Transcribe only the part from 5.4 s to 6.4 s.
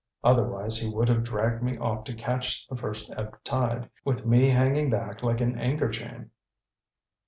an anchor chain."